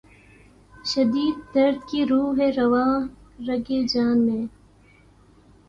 [0.85, 2.93] شدید درد کی رو ہے رواں
[3.47, 4.43] رگ ِ جاں میں